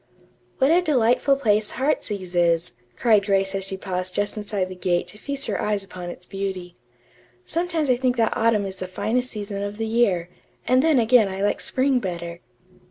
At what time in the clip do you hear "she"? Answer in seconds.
3.65-3.77